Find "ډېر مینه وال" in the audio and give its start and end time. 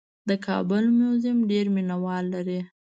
1.51-2.25